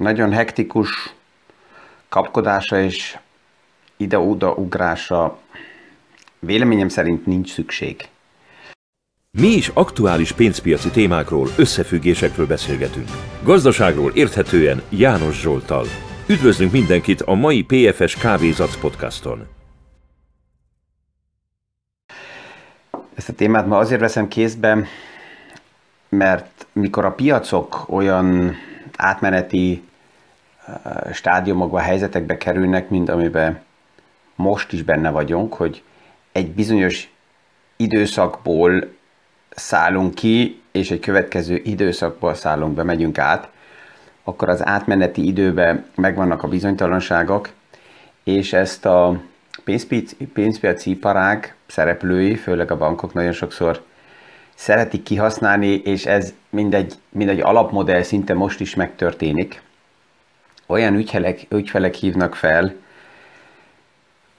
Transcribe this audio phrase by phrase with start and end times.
[0.00, 1.14] nagyon hektikus
[2.08, 3.18] kapkodása és
[3.96, 5.38] ide-oda ugrása
[6.38, 8.08] véleményem szerint nincs szükség.
[9.38, 13.08] Mi is aktuális pénzpiaci témákról, összefüggésekről beszélgetünk.
[13.42, 15.86] Gazdaságról érthetően János Zsoltal.
[16.26, 19.46] Üdvözlünk mindenkit a mai PFS Kávézac podcaston.
[23.14, 24.86] Ezt a témát ma azért veszem kézbe,
[26.08, 28.56] mert mikor a piacok olyan
[28.96, 29.82] átmeneti
[31.12, 33.60] stádiumokba, helyzetekbe kerülnek, mint amiben
[34.34, 35.82] most is benne vagyunk, hogy
[36.32, 37.12] egy bizonyos
[37.76, 38.92] időszakból
[39.50, 43.48] szállunk ki, és egy következő időszakból szállunk be, megyünk át,
[44.24, 47.48] akkor az átmeneti időben megvannak a bizonytalanságok,
[48.24, 49.20] és ezt a
[50.32, 53.82] pénzpiaci, iparág szereplői, főleg a bankok nagyon sokszor
[54.54, 59.62] szeretik kihasználni, és ez mindegy, mindegy alapmodell szinte most is megtörténik.
[60.70, 62.74] Olyan ügyfelek, ügyfelek hívnak fel,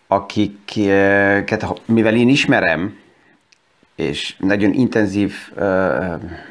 [0.07, 2.97] akiket, mivel én ismerem,
[3.95, 5.53] és nagyon intenzív,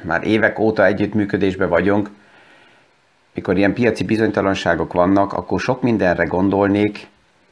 [0.03, 2.11] már évek óta együttműködésben vagyunk,
[3.34, 7.06] mikor ilyen piaci bizonytalanságok vannak, akkor sok mindenre gondolnék,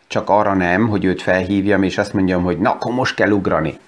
[0.07, 3.79] csak arra nem, hogy őt felhívjam, és azt mondjam, hogy na, akkor most kell ugrani,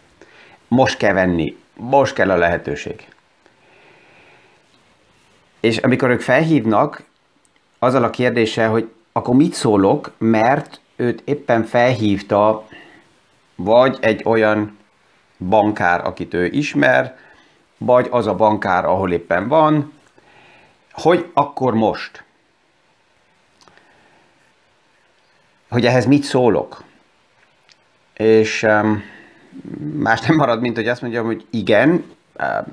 [0.68, 3.08] most kell venni, most kell a lehetőség.
[5.60, 7.08] És amikor ők felhívnak,
[7.82, 12.66] azzal a kérdéssel, hogy akkor mit szólok, mert őt éppen felhívta
[13.54, 14.78] vagy egy olyan
[15.38, 17.16] bankár, akit ő ismer,
[17.78, 19.92] vagy az a bankár, ahol éppen van,
[20.92, 22.24] hogy akkor most.
[25.68, 26.82] Hogy ehhez mit szólok.
[28.14, 29.02] És um,
[29.96, 32.04] más nem marad, mint hogy azt mondjam, hogy igen,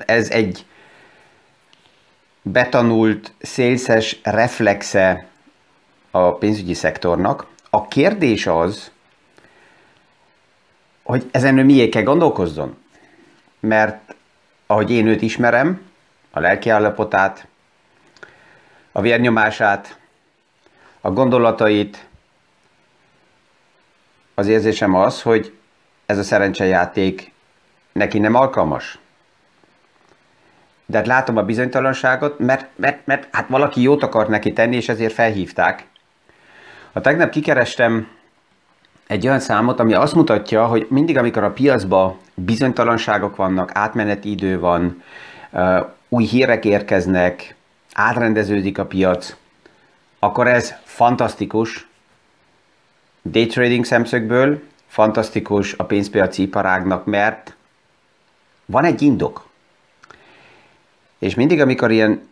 [0.06, 0.66] ez egy
[2.52, 5.26] betanult, szélszes reflexe
[6.12, 7.48] a pénzügyi szektornak.
[7.70, 8.92] A kérdés az,
[11.04, 12.78] hogy ezen ő miért kell gondolkozzon.
[13.60, 14.16] Mert
[14.66, 15.82] ahogy én őt ismerem,
[16.32, 17.48] a lelki állapotát,
[18.92, 20.00] a vérnyomását,
[21.02, 22.08] a gondolatait,
[24.34, 25.58] az érzésem az, hogy
[26.06, 27.32] ez a szerencsejáték
[27.92, 29.00] neki nem alkalmas.
[30.90, 34.90] De hát látom a bizonytalanságot, mert, mert, mert hát valaki jót akart neki tenni, és
[34.90, 35.86] ezért felhívták.
[36.92, 38.08] A tegnap kikerestem
[39.08, 44.60] egy olyan számot, ami azt mutatja, hogy mindig, amikor a piacban bizonytalanságok vannak, átmeneti idő
[44.60, 45.04] van,
[46.10, 47.56] új hírek érkeznek,
[47.94, 49.36] átrendeződik a piac,
[50.20, 51.88] akkor ez fantasztikus
[53.24, 57.56] daytrading szemszögből, fantasztikus a pénzpiaci iparágnak, mert
[58.66, 59.47] van egy indok.
[61.20, 62.28] És mindig, amikor ilyen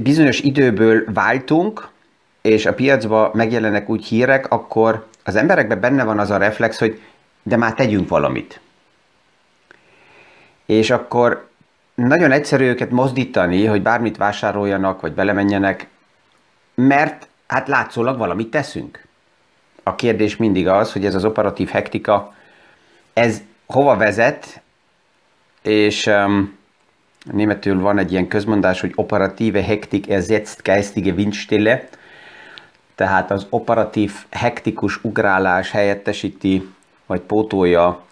[0.00, 1.88] bizonyos időből váltunk,
[2.42, 7.00] és a piacba megjelennek úgy hírek, akkor az emberekben benne van az a reflex, hogy
[7.42, 8.60] de már tegyünk valamit.
[10.66, 11.48] És akkor
[11.94, 15.86] nagyon egyszerű őket mozdítani, hogy bármit vásároljanak, vagy belemenjenek,
[16.74, 19.06] mert hát látszólag valamit teszünk.
[19.82, 22.34] A kérdés mindig az, hogy ez az operatív hektika,
[23.12, 24.60] ez hova vezet,
[25.62, 26.57] és um,
[27.32, 31.88] németül van egy ilyen közmondás, hogy operatíve hektik ersetzt geistige Windstille,
[32.94, 36.68] tehát az operatív hektikus ugrálás helyettesíti,
[37.06, 38.04] vagy pótolja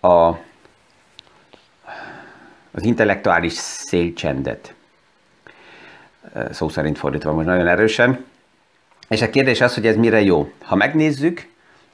[0.00, 0.08] a,
[2.70, 4.74] az intellektuális szélcsendet.
[6.50, 8.24] Szó szerint fordítva most nagyon erősen.
[9.08, 10.52] És a kérdés az, hogy ez mire jó.
[10.62, 11.48] Ha megnézzük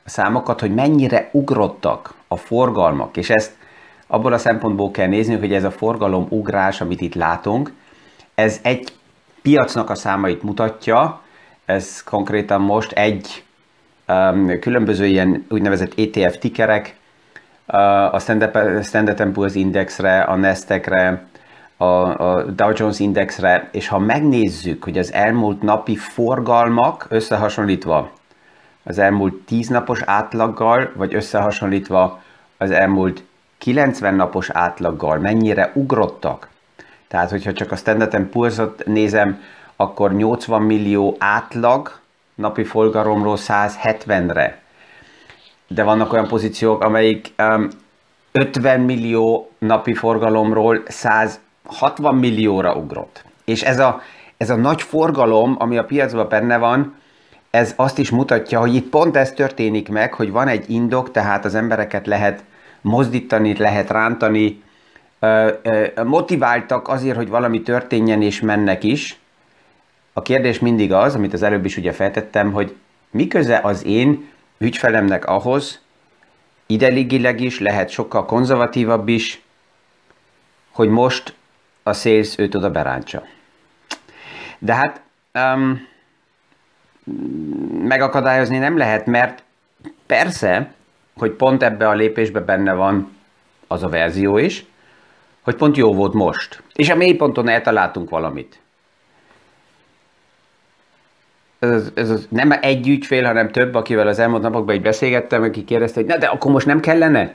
[0.05, 3.53] a számokat, hogy mennyire ugrottak a forgalmak, és ezt
[4.13, 7.73] abból a szempontból kell nézni, hogy ez a forgalom ugrás, amit itt látunk,
[8.35, 8.93] ez egy
[9.43, 11.21] piacnak a számait mutatja,
[11.65, 13.45] ez konkrétan most egy
[14.09, 16.97] um, különböző ilyen úgynevezett ETF tickerek,
[17.67, 18.19] uh, a
[18.83, 21.25] Standard Poor's Indexre, a Nasdaqre,
[21.77, 28.11] a, a Dow Jones Indexre, és ha megnézzük, hogy az elmúlt napi forgalmak összehasonlítva
[28.83, 32.23] az elmúlt 10 napos átlaggal, vagy összehasonlítva
[32.59, 33.23] az elmúlt
[33.63, 36.49] 90 napos átlaggal mennyire ugrottak.
[37.09, 39.43] Tehát, hogyha csak a Standard Poor's-ot nézem,
[39.77, 41.99] akkor 80 millió átlag
[42.35, 44.61] napi forgalomról 170-re.
[45.69, 47.69] De vannak olyan pozíciók, amelyik um,
[48.33, 53.25] 50 millió napi forgalomról 160 millióra ugrott.
[53.45, 54.01] És ez a,
[54.37, 56.95] ez a nagy forgalom, ami a piacban benne van,
[57.51, 61.45] ez azt is mutatja, hogy itt pont ez történik meg, hogy van egy indok, tehát
[61.45, 62.43] az embereket lehet
[62.83, 64.63] mozdítani, lehet rántani,
[66.05, 69.21] motiváltak azért, hogy valami történjen és mennek is,
[70.13, 72.77] A kérdés mindig az, amit az előbb is ugye feltettem, hogy
[73.11, 75.81] mi köze az én ügyfelemnek ahhoz,
[76.67, 79.43] ideligileg is, lehet sokkal konzervatívabb is,
[80.71, 81.35] hogy most
[81.83, 83.23] a sales őt oda berántsa.
[84.59, 85.01] De hát
[85.35, 85.89] um,
[87.83, 89.43] megakadályozni nem lehet, mert
[90.07, 90.75] persze,
[91.17, 93.17] hogy pont ebbe a lépésbe benne van
[93.67, 94.65] az a verzió is,
[95.43, 96.63] hogy pont jó volt most.
[96.75, 98.61] És a mélyponton eltaláltunk valamit.
[101.59, 105.65] Ez, ez, ez nem egy ügyfél, hanem több, akivel az elmúlt napokban így beszélgettem, aki
[105.65, 107.35] kérdezte, hogy na de akkor most nem kellene?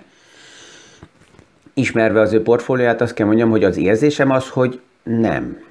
[1.74, 5.64] Ismerve az ő portfólióját, azt kell mondjam, hogy az érzésem az, hogy nem.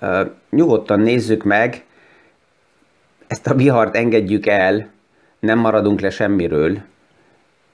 [0.00, 1.84] Uh, nyugodtan nézzük meg,
[3.26, 4.88] ezt a vihart engedjük el,
[5.38, 6.78] nem maradunk le semmiről,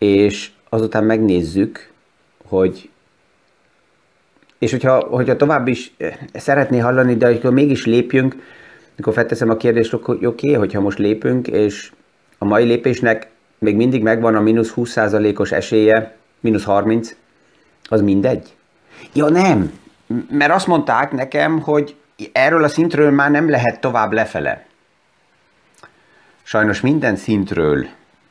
[0.05, 1.91] és azután megnézzük,
[2.45, 2.89] hogy
[4.59, 8.37] és hogyha, hogyha tovább is eh, szeretné hallani, de akkor mégis lépjünk,
[8.99, 11.93] akkor felteszem a kérdést, hogy oké, okay, hogyha most lépünk, és
[12.39, 13.29] a mai lépésnek
[13.59, 17.17] még mindig megvan a mínusz 20%-os esélye, mínusz 30,
[17.89, 18.55] az mindegy?
[19.13, 19.73] Ja nem,
[20.31, 21.95] mert azt mondták nekem, hogy
[22.33, 24.67] erről a szintről már nem lehet tovább lefele.
[26.43, 27.87] Sajnos minden szintről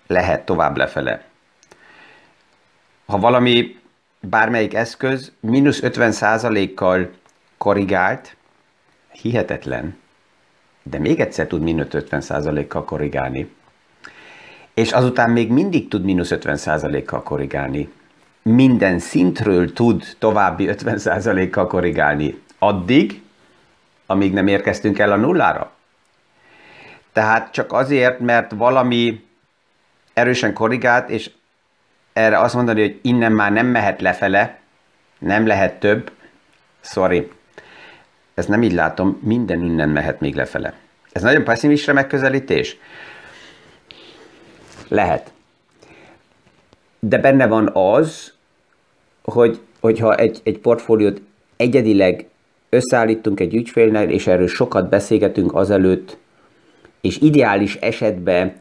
[0.07, 1.23] lehet tovább lefele.
[3.05, 3.79] Ha valami,
[4.19, 7.11] bármelyik eszköz mínusz 50%-kal
[7.57, 8.35] korrigált,
[9.11, 9.97] hihetetlen,
[10.83, 13.49] de még egyszer tud mínusz 50%-kal korrigálni,
[14.73, 17.91] és azután még mindig tud mínusz 50%-kal korrigálni.
[18.41, 22.41] Minden szintről tud további 50%-kal korrigálni.
[22.59, 23.21] Addig,
[24.05, 25.71] amíg nem érkeztünk el a nullára.
[27.13, 29.25] Tehát csak azért, mert valami
[30.13, 31.31] erősen korrigált, és
[32.13, 34.59] erre azt mondani, hogy innen már nem mehet lefele,
[35.19, 36.11] nem lehet több,
[36.81, 37.31] sorry,
[38.33, 40.73] ezt nem így látom, minden innen mehet még lefele.
[41.11, 42.77] Ez nagyon pessimista megközelítés?
[44.87, 45.31] Lehet.
[46.99, 48.33] De benne van az,
[49.23, 51.21] hogy, hogyha egy, egy portfóliót
[51.57, 52.27] egyedileg
[52.69, 56.17] összeállítunk egy ügyfélnél, és erről sokat beszélgetünk azelőtt,
[57.01, 58.53] és ideális esetben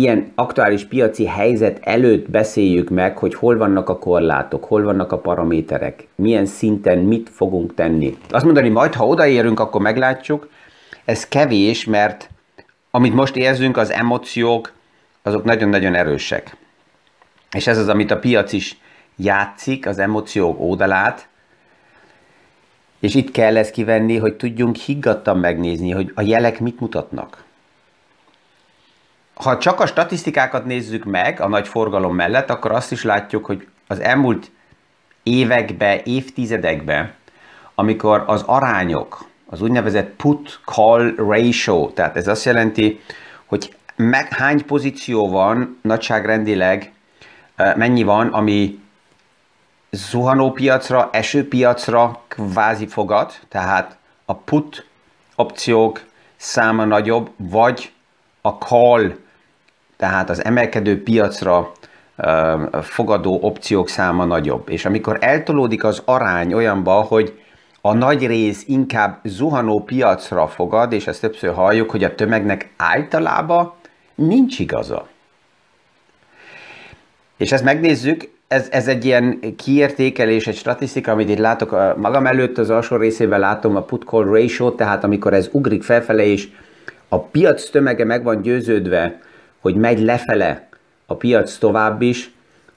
[0.00, 5.18] ilyen aktuális piaci helyzet előtt beszéljük meg, hogy hol vannak a korlátok, hol vannak a
[5.18, 8.16] paraméterek, milyen szinten mit fogunk tenni.
[8.30, 10.48] Azt mondani, majd ha odaérünk, akkor meglátjuk,
[11.04, 12.30] ez kevés, mert
[12.90, 14.72] amit most érzünk, az emóciók,
[15.22, 16.56] azok nagyon-nagyon erősek.
[17.50, 18.78] És ez az, amit a piac is
[19.16, 21.28] játszik, az emóciók oldalát,
[23.00, 27.46] és itt kell ezt kivenni, hogy tudjunk higgadtan megnézni, hogy a jelek mit mutatnak
[29.38, 33.66] ha csak a statisztikákat nézzük meg a nagy forgalom mellett, akkor azt is látjuk, hogy
[33.86, 34.50] az elmúlt
[35.22, 37.14] évekbe, évtizedekbe,
[37.74, 43.00] amikor az arányok, az úgynevezett put-call ratio, tehát ez azt jelenti,
[43.46, 46.92] hogy meg, hány pozíció van nagyságrendileg,
[47.56, 48.80] mennyi van, ami
[49.90, 54.86] zuhanópiacra, esőpiacra kvázi fogad, tehát a put
[55.36, 56.04] opciók
[56.36, 57.92] száma nagyobb, vagy
[58.40, 59.16] a call
[59.98, 61.72] tehát az emelkedő piacra
[62.82, 64.68] fogadó opciók száma nagyobb.
[64.68, 67.40] És amikor eltolódik az arány olyanba, hogy
[67.80, 73.72] a nagy rész inkább zuhanó piacra fogad, és ezt többször halljuk, hogy a tömegnek általában
[74.14, 75.06] nincs igaza.
[77.36, 82.58] És ezt megnézzük, ez, ez egy ilyen kiértékelés, egy statisztika, amit itt látok magam előtt,
[82.58, 86.48] az alsó részében látom a put call ratio, tehát amikor ez ugrik felfele, és
[87.08, 89.20] a piac tömege meg van győződve,
[89.60, 90.68] hogy megy lefele
[91.06, 92.32] a piac tovább is,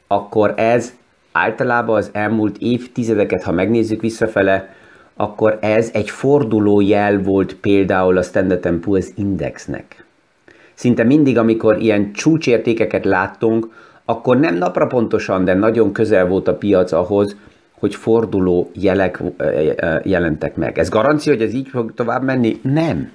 [0.07, 0.93] akkor ez
[1.31, 4.73] általában az elmúlt évtizedeket, ha megnézzük visszafele,
[5.15, 10.05] akkor ez egy forduló jel volt például a Standard Poor's Indexnek.
[10.73, 13.67] Szinte mindig, amikor ilyen csúcsértékeket láttunk,
[14.05, 17.35] akkor nem napra pontosan, de nagyon közel volt a piac ahhoz,
[17.79, 19.21] hogy forduló jelek
[20.03, 20.77] jelentek meg.
[20.79, 22.59] Ez garancia, hogy ez így fog tovább menni?
[22.63, 23.11] Nem.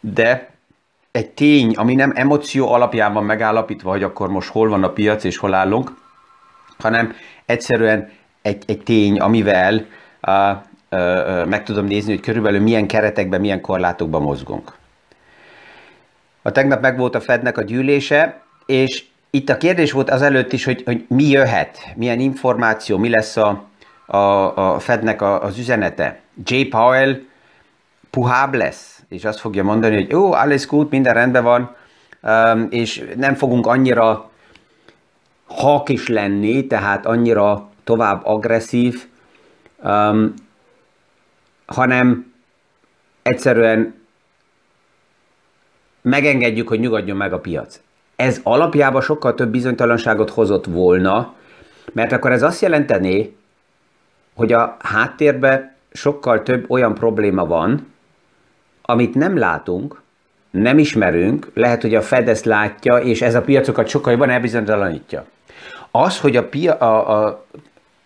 [0.00, 0.48] De
[1.16, 2.12] egy tény, ami nem
[2.58, 5.90] alapján van megállapítva, hogy akkor most hol van a piac és hol állunk,
[6.78, 7.14] hanem
[7.46, 8.10] egyszerűen
[8.42, 9.86] egy, egy tény, amivel
[10.22, 10.50] uh,
[10.90, 14.72] uh, meg tudom nézni, hogy körülbelül milyen keretekben, milyen korlátokban mozgunk.
[16.42, 20.52] A tegnap meg volt a Fednek a gyűlése, és itt a kérdés volt az előtt
[20.52, 23.64] is, hogy, hogy mi jöhet, milyen információ, mi lesz a,
[24.06, 24.16] a,
[24.74, 26.20] a Fednek a, az üzenete.
[26.44, 26.62] J.
[26.62, 27.18] Powell
[28.16, 31.76] puhább lesz, és azt fogja mondani, hogy jó, alles gut, minden rendben van,
[32.22, 34.30] um, és nem fogunk annyira
[35.86, 39.06] is lenni, tehát annyira tovább agresszív,
[39.84, 40.34] um,
[41.66, 42.32] hanem
[43.22, 43.94] egyszerűen
[46.02, 47.80] megengedjük, hogy nyugodjon meg a piac.
[48.16, 51.34] Ez alapjában sokkal több bizonytalanságot hozott volna,
[51.92, 53.36] mert akkor ez azt jelenteni,
[54.34, 57.94] hogy a háttérben sokkal több olyan probléma van,
[58.88, 60.02] amit nem látunk,
[60.50, 65.26] nem ismerünk, lehet, hogy a Fed ezt látja, és ez a piacokat sokkal jobban elbizonytalanítja.
[65.90, 67.44] Az, hogy a, pia, a, a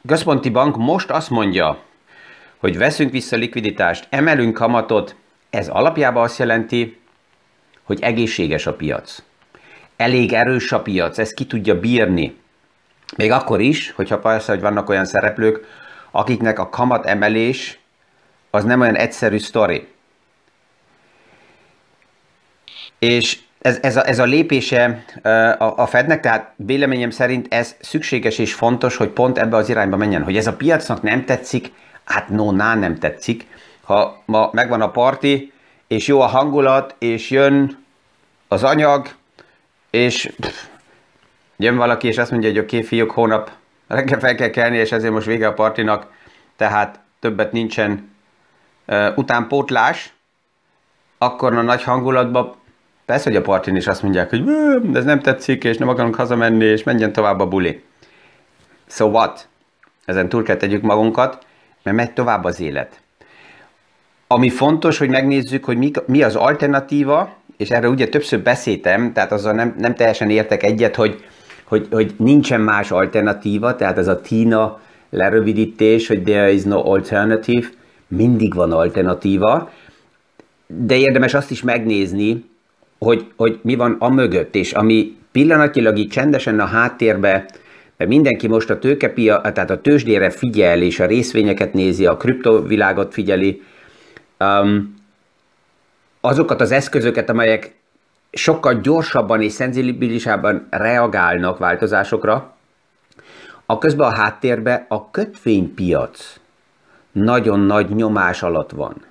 [0.06, 1.78] központi bank most azt mondja,
[2.58, 5.14] hogy veszünk vissza likviditást, emelünk kamatot,
[5.50, 7.00] ez alapjában azt jelenti,
[7.82, 9.22] hogy egészséges a piac.
[9.96, 12.36] Elég erős a piac, ezt ki tudja bírni.
[13.16, 15.66] Még akkor is, hogyha persze, hogy vannak olyan szereplők,
[16.10, 17.78] akiknek a kamat emelés
[18.50, 19.86] az nem olyan egyszerű sztori.
[23.00, 25.04] És ez, ez, a, ez a lépése
[25.58, 29.96] a, a Fednek, tehát véleményem szerint ez szükséges és fontos, hogy pont ebbe az irányba
[29.96, 30.22] menjen.
[30.22, 31.72] Hogy ez a piacnak nem tetszik,
[32.04, 33.46] hát no, ná, nem tetszik.
[33.82, 35.52] Ha ma megvan a parti,
[35.86, 37.84] és jó a hangulat, és jön
[38.48, 39.08] az anyag,
[39.90, 40.64] és pff,
[41.56, 43.50] jön valaki, és azt mondja, hogy oké, okay, fiúk, hónap
[43.86, 46.06] reggel fel kell kelni, és ezért most vége a partinak,
[46.56, 48.10] tehát többet nincsen
[48.86, 50.12] uh, utánpótlás,
[51.18, 52.54] akkor a nagy hangulatban
[53.10, 54.42] persze, hogy a partin is azt mondják, hogy
[54.94, 57.82] ez nem tetszik, és nem akarunk hazamenni, és menjen tovább a buli.
[58.86, 59.48] So what?
[60.04, 61.38] Ezen túl kell tegyük magunkat,
[61.82, 63.00] mert megy tovább az élet.
[64.26, 69.52] Ami fontos, hogy megnézzük, hogy mi, az alternatíva, és erről ugye többször beszéltem, tehát azzal
[69.52, 71.24] nem, nem teljesen értek egyet, hogy,
[71.64, 77.66] hogy, hogy nincsen más alternatíva, tehát ez a TINA lerövidítés, hogy there is no alternative,
[78.08, 79.70] mindig van alternatíva,
[80.66, 82.49] de érdemes azt is megnézni,
[83.00, 87.50] hogy, hogy mi van a mögött, és ami pillanatilag így csendesen a háttérbe,
[87.96, 93.12] mert mindenki most a tőkepia, tehát a tőzsdére figyel, és a részvényeket nézi, a kriptovilágot
[93.12, 93.62] figyeli,
[94.38, 94.94] um,
[96.20, 97.74] azokat az eszközöket, amelyek
[98.32, 102.54] sokkal gyorsabban és szenzibilisabban reagálnak változásokra,
[103.66, 106.40] a közben a háttérben a kötvénypiac
[107.12, 109.04] nagyon nagy nyomás alatt van.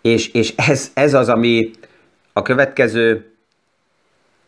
[0.00, 1.70] És, és ez, ez az, ami
[2.32, 3.34] a következő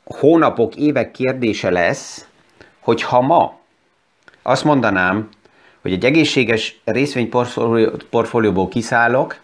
[0.05, 2.27] hónapok, évek kérdése lesz,
[2.81, 3.61] hogy ha ma
[4.43, 5.29] azt mondanám,
[5.83, 9.41] hogy egy egészséges részvényportfólióból kiszállok,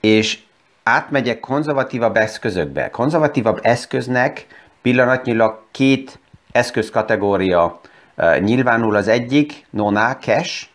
[0.00, 0.38] és
[0.82, 2.90] átmegyek konzervatívabb eszközökbe.
[2.90, 4.46] Konzervatívabb eszköznek
[4.82, 6.18] pillanatnyilag két
[6.52, 7.80] eszközkategória
[8.16, 10.66] uh, nyilvánul az egyik, nona, cash,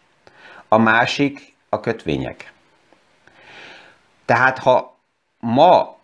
[0.68, 2.54] a másik a kötvények.
[4.26, 4.98] Tehát ha
[5.40, 5.97] ma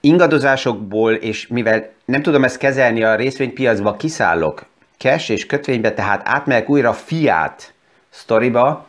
[0.00, 4.64] ingadozásokból, és mivel nem tudom ezt kezelni a részvénypiacba, kiszállok
[4.98, 7.74] cash és kötvénybe, tehát átmegyek újra fiát
[8.10, 8.88] sztoriba,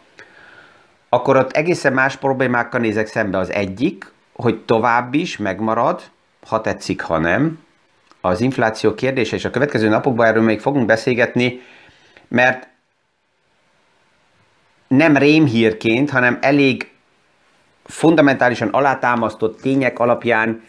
[1.10, 3.38] akkor ott egészen más problémákkal nézek szembe.
[3.38, 6.02] Az egyik, hogy tovább is megmarad,
[6.48, 7.60] ha tetszik, ha nem,
[8.22, 11.62] az infláció kérdése, és a következő napokban erről még fogunk beszélgetni,
[12.28, 12.68] mert
[14.88, 16.92] nem rémhírként, hanem elég
[17.84, 20.64] fundamentálisan alátámasztott tények alapján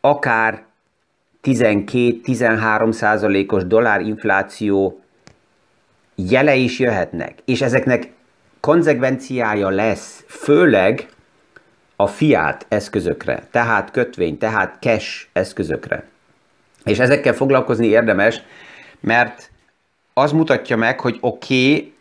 [0.00, 0.62] akár
[1.42, 5.00] 12-13 százalékos dollárinfláció
[6.14, 8.12] jele is jöhetnek, és ezeknek
[8.60, 11.08] konzekvenciája lesz, főleg
[11.96, 16.04] a fiát eszközökre, tehát kötvény, tehát cash eszközökre.
[16.84, 18.42] És ezekkel foglalkozni érdemes,
[19.00, 19.50] mert
[20.14, 21.94] az mutatja meg, hogy oké, okay,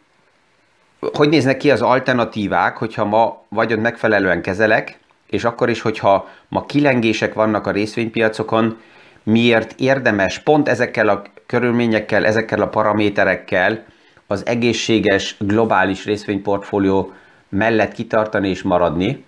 [1.00, 6.65] hogy néznek ki az alternatívák, hogyha ma vagyon megfelelően kezelek, és akkor is, hogyha ma
[6.65, 8.77] kilengések vannak a részvénypiacokon,
[9.24, 13.86] miért érdemes pont ezekkel a körülményekkel, ezekkel a paraméterekkel
[14.27, 17.13] az egészséges globális részvényportfólió
[17.50, 19.25] mellett kitartani és maradni,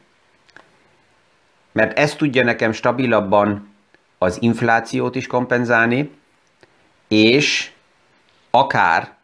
[1.72, 3.74] mert ez tudja nekem stabilabban
[4.18, 6.12] az inflációt is kompenzálni,
[7.08, 7.72] és
[8.51, 9.18] akár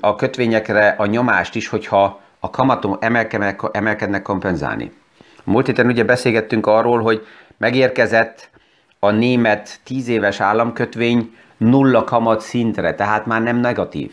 [0.00, 2.98] a kötvényekre a nyomást is, hogyha a kamatom
[3.72, 4.92] emelkednek kompenzálni.
[5.44, 8.50] Múlt héten ugye beszélgettünk arról, hogy megérkezett
[8.98, 14.12] a német 10 éves államkötvény nulla kamat szintre, tehát már nem negatív.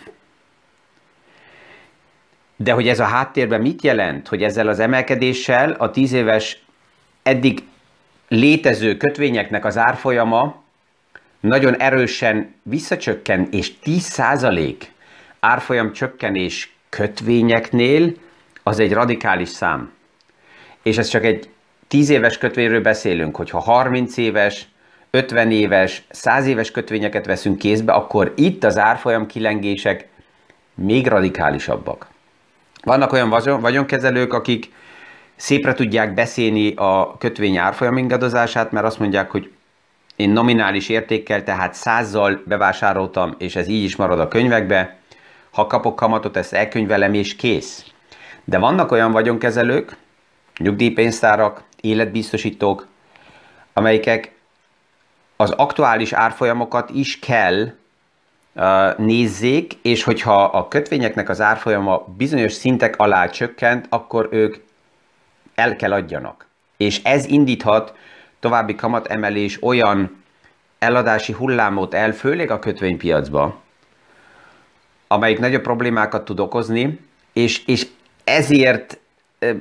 [2.56, 6.64] De hogy ez a háttérben mit jelent, hogy ezzel az emelkedéssel a 10 éves
[7.24, 7.64] eddig
[8.28, 10.62] létező kötvényeknek az árfolyama
[11.40, 14.76] nagyon erősen visszacsökken, és 10%
[15.40, 18.14] árfolyam csökkenés kötvényeknél
[18.64, 19.92] az egy radikális szám
[20.84, 21.50] és ez csak egy
[21.88, 24.68] 10 éves kötvényről beszélünk, hogyha 30 éves,
[25.12, 30.08] 50 éves, 100 éves kötvényeket veszünk kézbe, akkor itt az árfolyam kilengések
[30.76, 32.08] még radikálisabbak.
[32.84, 34.72] Vannak olyan vagyonkezelők, akik
[35.36, 39.52] szépre tudják beszélni a kötvény árfolyam ingadozását, mert azt mondják, hogy
[40.16, 44.98] én nominális értékkel, tehát százzal bevásároltam, és ez így is marad a könyvekbe,
[45.52, 47.86] ha kapok kamatot, ezt elkönyvelem, és kész.
[48.44, 49.96] De vannak olyan vagyonkezelők,
[50.58, 52.88] nyugdíjpénztárak, életbiztosítók,
[53.74, 54.32] amelyikek
[55.36, 57.74] az aktuális árfolyamokat is kell
[58.98, 64.56] nézzék, és hogyha a kötvényeknek az árfolyama bizonyos szintek alá csökkent, akkor ők
[65.56, 66.46] el kell adjanak.
[66.78, 67.94] És ez indíthat
[68.40, 70.24] további kamatemelés olyan
[70.80, 73.62] eladási hullámot el, főleg a kötvénypiacba,
[75.08, 77.00] amelyik nagyobb problémákat tud okozni,
[77.34, 77.88] és, és
[78.24, 79.00] ezért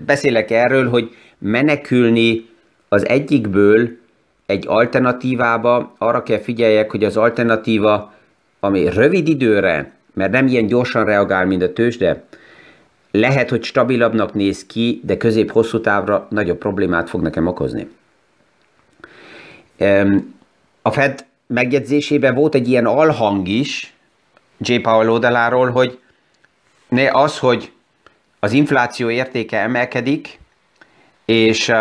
[0.07, 2.49] beszélek erről, hogy menekülni
[2.89, 3.89] az egyikből
[4.47, 8.15] egy alternatívába, arra kell figyeljek, hogy az alternatíva,
[8.61, 12.25] ami rövid időre, mert nem ilyen gyorsan reagál, mint a tőzsde,
[13.11, 17.89] lehet, hogy stabilabbnak néz ki, de közép-hosszú távra nagyobb problémát fog nekem okozni.
[20.83, 23.95] A Fed megjegyzésében volt egy ilyen alhang is
[24.59, 24.75] J.
[24.75, 25.99] Powell oldaláról, hogy
[26.89, 27.73] ne az, hogy
[28.41, 30.39] az infláció értéke emelkedik,
[31.25, 31.73] és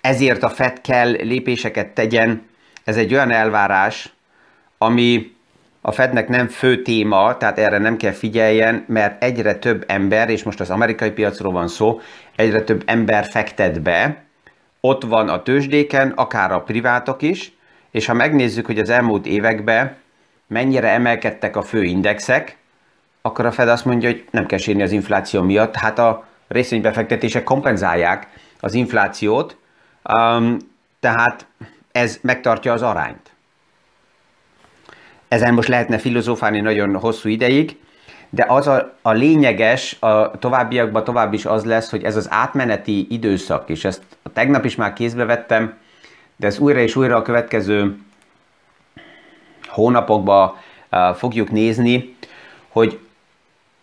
[0.00, 2.48] ezért a Fed kell lépéseket tegyen.
[2.84, 4.12] Ez egy olyan elvárás,
[4.78, 5.34] ami
[5.80, 10.42] a Fednek nem fő téma, tehát erre nem kell figyeljen, mert egyre több ember, és
[10.42, 12.00] most az amerikai piacról van szó,
[12.36, 14.22] egyre több ember fektet be,
[14.80, 17.52] ott van a tőzsdéken, akár a privátok is,
[17.90, 19.96] és ha megnézzük, hogy az elmúlt években
[20.46, 22.56] mennyire emelkedtek a fő indexek,
[23.22, 27.44] akkor a Fed azt mondja, hogy nem kell sírni az infláció miatt, hát a részvénybefektetések
[27.44, 28.28] kompenzálják
[28.60, 29.56] az inflációt,
[30.14, 30.56] um,
[31.00, 31.46] tehát
[31.92, 33.30] ez megtartja az arányt.
[35.28, 37.76] Ezen most lehetne filozófálni nagyon hosszú ideig,
[38.30, 43.06] de az a, a lényeges, a továbbiakban tovább is az lesz, hogy ez az átmeneti
[43.10, 45.78] időszak, és ezt a tegnap is már kézbe vettem,
[46.36, 47.98] de ezt újra és újra a következő
[49.68, 50.56] hónapokban
[50.90, 52.16] uh, fogjuk nézni,
[52.68, 52.98] hogy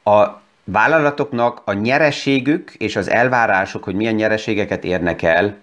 [0.07, 5.55] a vállalatoknak a nyereségük és az elvárások, hogy milyen nyereségeket érnek el,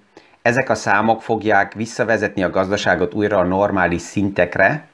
[0.42, 4.86] ezek a számok fogják visszavezetni a gazdaságot újra a normális szintekre,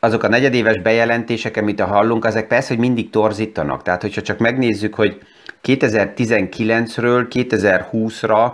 [0.00, 3.82] azok a negyedéves bejelentések, amit a hallunk, ezek persze, hogy mindig torzítanak.
[3.82, 5.20] Tehát, hogyha csak megnézzük, hogy
[5.64, 8.52] 2019-ről 2020-ra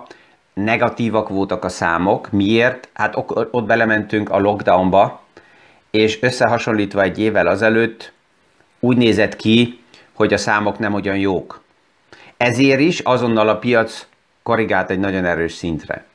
[0.55, 2.31] negatívak voltak a számok.
[2.31, 2.89] Miért?
[2.95, 3.15] Hát
[3.51, 5.21] ott belementünk a lockdownba,
[5.91, 8.13] és összehasonlítva egy évvel azelőtt
[8.81, 9.79] úgy nézett ki,
[10.13, 11.61] hogy a számok nem olyan jók.
[12.37, 14.07] Ezért is azonnal a piac
[14.43, 16.07] korrigált egy nagyon erős szintre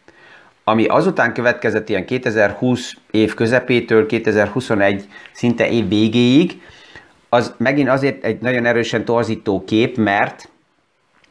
[0.63, 6.62] ami azután következett ilyen 2020 év közepétől 2021 szinte év végéig,
[7.30, 10.49] az megint azért egy nagyon erősen torzító kép, mert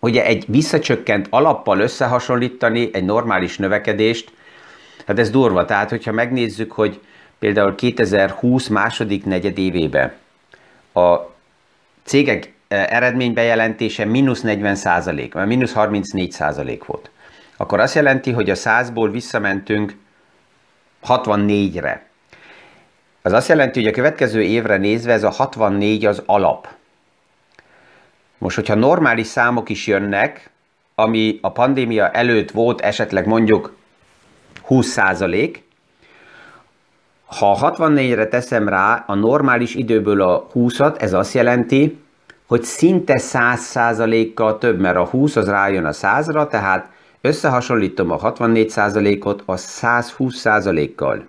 [0.01, 4.33] ugye egy visszacsökkent alappal összehasonlítani egy normális növekedést,
[5.07, 5.65] hát ez durva.
[5.65, 7.01] Tehát, hogyha megnézzük, hogy
[7.39, 10.13] például 2020 második negyedévében
[10.95, 11.17] a
[12.05, 17.11] cégek eh, eredménybejelentése mínusz 40 százalék, vagy mínusz 34 százalék volt
[17.63, 19.97] akkor azt jelenti, hogy a 100-ból visszamentünk
[21.07, 22.07] 64-re.
[23.23, 26.69] Az azt jelenti, hogy a következő évre nézve ez a 64 az alap.
[28.39, 30.51] Most, hogyha normális számok is jönnek,
[30.95, 33.77] ami a pandémia előtt volt esetleg mondjuk
[34.63, 35.65] 20 százalék,
[37.39, 41.99] ha 64-re teszem rá a normális időből a 20-at, ez azt jelenti,
[42.47, 46.91] hogy szinte 100 százalékkal több, mert a 20 az rájön a 100-ra, tehát
[47.25, 51.27] Összehasonlítom a 64%-ot a 120%-kal.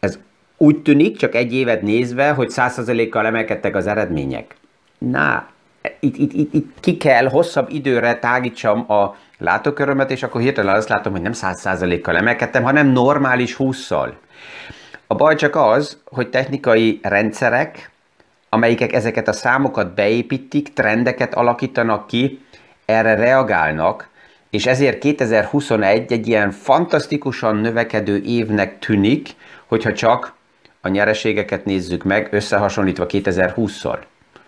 [0.00, 0.18] Ez
[0.56, 4.56] úgy tűnik, csak egy évet nézve, hogy 100%-kal emelkedtek az eredmények.
[4.98, 5.48] Na,
[6.00, 10.88] itt, itt, itt, itt ki kell hosszabb időre tágítsam a látókörömet, és akkor hirtelen azt
[10.88, 14.08] látom, hogy nem 100%-kal emelkedtem, hanem normális 20-szal.
[15.06, 17.90] A baj csak az, hogy technikai rendszerek,
[18.48, 22.44] amelyikek ezeket a számokat beépítik, trendeket alakítanak ki,
[22.84, 24.08] erre reagálnak,
[24.50, 29.28] és ezért 2021 egy ilyen fantasztikusan növekedő évnek tűnik,
[29.66, 30.34] hogyha csak
[30.80, 33.98] a nyereségeket nézzük meg, összehasonlítva 2020-szal.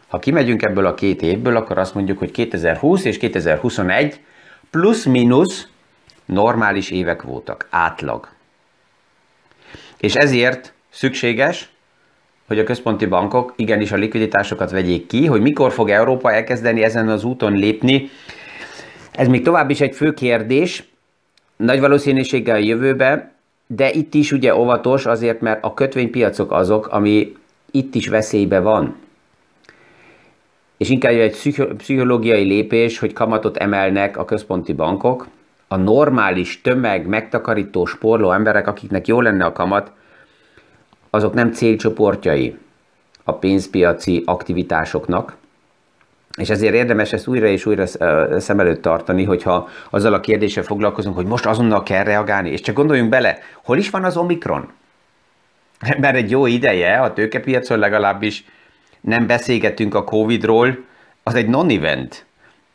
[0.08, 4.20] Ha kimegyünk ebből a két évből, akkor azt mondjuk, hogy 2020 és 2021
[4.72, 5.68] plusz-minusz
[6.24, 8.28] normális évek voltak, átlag.
[9.98, 11.70] És ezért szükséges,
[12.46, 17.08] hogy a központi bankok igenis a likviditásokat vegyék ki, hogy mikor fog Európa elkezdeni ezen
[17.08, 18.10] az úton lépni.
[19.12, 20.84] Ez még tovább is egy fő kérdés,
[21.56, 23.32] nagy valószínűséggel a jövőbe,
[23.66, 27.36] de itt is ugye óvatos azért, mert a kötvénypiacok azok, ami
[27.70, 28.96] itt is veszélybe van.
[30.76, 35.26] És inkább egy pszichológiai lépés, hogy kamatot emelnek a központi bankok,
[35.68, 39.92] a normális tömeg, megtakarító, sporló emberek, akiknek jó lenne a kamat,
[41.10, 42.56] azok nem célcsoportjai
[43.24, 45.36] a pénzpiaci aktivitásoknak,
[46.38, 47.86] és ezért érdemes ezt újra és újra
[48.40, 52.74] szem előtt tartani, hogyha azzal a kérdéssel foglalkozunk, hogy most azonnal kell reagálni, és csak
[52.74, 54.70] gondoljunk bele, hol is van az Omikron?
[55.98, 58.44] Mert egy jó ideje, a tőkepiacon legalábbis
[59.02, 60.78] nem beszélgetünk a Covid-ról,
[61.22, 62.24] az egy non-event.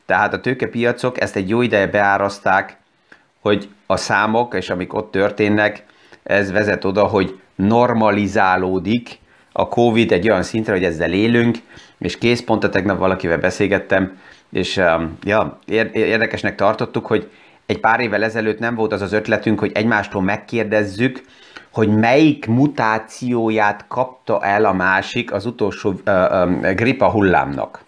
[0.06, 2.78] Tehát a tőkepiacok ezt egy jó ideje beáraszták,
[3.42, 5.84] hogy a számok, és amik ott történnek,
[6.24, 9.20] ez vezet oda, hogy normalizálódik
[9.52, 11.58] a Covid egy olyan szintre, hogy ezzel élünk,
[11.98, 14.20] és kész, pont a tegnap valakivel beszélgettem,
[14.52, 15.60] és um, ja,
[15.94, 17.30] érdekesnek tartottuk, hogy
[17.66, 21.22] egy pár évvel ezelőtt nem volt az az ötletünk, hogy egymástól megkérdezzük,
[21.78, 27.84] hogy melyik mutációját kapta el a másik az utolsó uh, um, gripa hullámnak.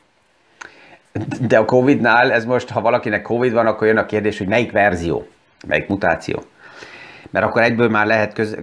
[1.42, 4.72] De a Covid-nál ez most, ha valakinek Covid van, akkor jön a kérdés, hogy melyik
[4.72, 5.28] verzió,
[5.68, 6.44] melyik mutáció.
[7.30, 8.58] Mert akkor egyből már lehet köz,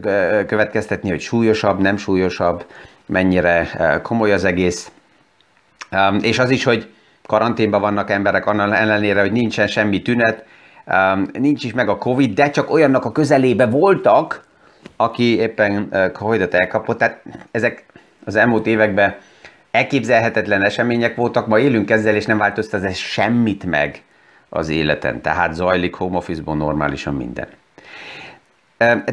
[0.46, 2.66] következtetni, hogy súlyosabb, nem súlyosabb,
[3.06, 3.68] mennyire
[4.02, 4.90] komoly az egész.
[5.92, 6.92] Um, és az is, hogy
[7.26, 10.44] karanténban vannak emberek, annak ellenére, hogy nincsen semmi tünet,
[10.86, 14.44] um, nincs is meg a Covid, de csak olyannak a közelébe voltak,
[14.96, 16.98] aki éppen Covid-ot elkapott.
[16.98, 17.84] Tehát ezek
[18.24, 19.16] az elmúlt években
[19.70, 24.02] elképzelhetetlen események voltak, ma élünk ezzel, és nem változtat ez semmit meg
[24.48, 25.20] az életen.
[25.20, 27.48] Tehát zajlik home office-ból normálisan minden.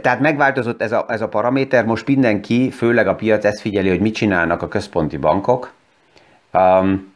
[0.02, 4.00] Tehát megváltozott ez a, ez a paraméter, most mindenki, főleg a piac ezt figyeli, hogy
[4.00, 5.72] mit csinálnak a központi bankok.
[6.54, 7.14] Um,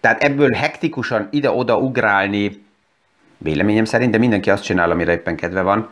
[0.00, 2.64] tehát ebből hektikusan ide-oda ugrálni,
[3.38, 5.90] véleményem szerint, de mindenki azt csinál, amire éppen kedve van,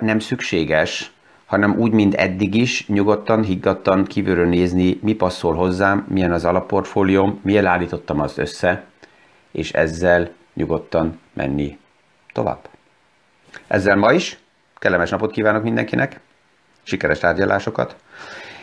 [0.00, 1.12] nem szükséges,
[1.46, 7.40] hanem úgy, mint eddig is, nyugodtan, higgadtan kívülről nézni, mi passzol hozzám, milyen az alapportfólióm,
[7.42, 8.84] milyen állítottam azt össze,
[9.50, 11.78] és ezzel nyugodtan menni
[12.32, 12.68] tovább.
[13.66, 14.38] Ezzel ma is
[14.74, 16.20] kellemes napot kívánok mindenkinek,
[16.82, 17.96] sikeres tárgyalásokat,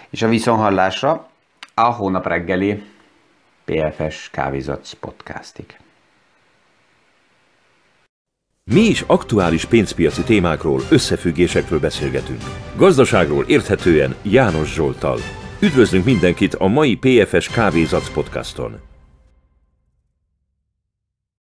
[0.09, 1.29] és a viszonhallásra
[1.73, 2.83] a hónap reggeli
[3.65, 5.77] PFS Kávézatsz podcastig.
[8.73, 12.41] Mi is aktuális pénzpiaci témákról, összefüggésekről beszélgetünk.
[12.75, 15.19] Gazdaságról érthetően János Zsoltal.
[15.59, 18.94] Üdvözlünk mindenkit a mai PFS Kávézatsz podcaston!